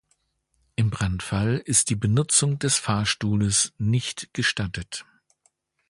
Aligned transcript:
Im 0.75 0.89
Brandfall 0.89 1.57
ist 1.63 1.91
die 1.91 1.95
Benutzung 1.95 2.57
des 2.57 2.75
Fahrstuhles 2.79 3.71
nicht 3.77 4.33
gestattet. 4.33 5.05